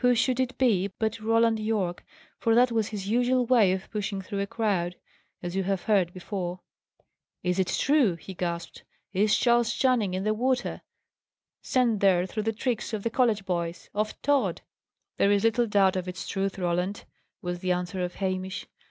Who 0.00 0.14
should 0.14 0.40
it 0.40 0.58
be, 0.58 0.88
but 0.98 1.20
Roland 1.20 1.58
Yorke? 1.58 2.04
For 2.38 2.54
that 2.54 2.70
was 2.70 2.88
his 2.88 3.08
usual 3.08 3.46
way 3.46 3.72
of 3.72 3.90
pushing 3.90 4.20
through 4.20 4.40
a 4.40 4.46
crowd; 4.46 4.94
as 5.42 5.56
you 5.56 5.62
have 5.62 5.84
heard 5.84 6.12
before. 6.12 6.60
"Is 7.42 7.58
it 7.58 7.68
true?" 7.68 8.16
he 8.16 8.34
gasped. 8.34 8.84
"Is 9.14 9.34
Charles 9.34 9.72
Channing 9.72 10.12
in 10.12 10.22
the 10.24 10.34
water! 10.34 10.82
sent 11.62 12.00
there 12.00 12.26
through 12.26 12.42
the 12.42 12.52
tricks 12.52 12.92
of 12.92 13.04
the 13.04 13.08
college 13.10 13.46
boys 13.46 13.88
of 13.94 14.20
Tod?" 14.20 14.60
"There 15.16 15.32
is 15.32 15.44
little 15.44 15.66
doubt 15.66 15.96
of 15.96 16.06
its 16.06 16.28
truth, 16.28 16.58
Roland," 16.58 17.06
was 17.40 17.60
the 17.60 17.72
answer 17.72 18.04
of 18.04 18.16
Hamish. 18.16 18.66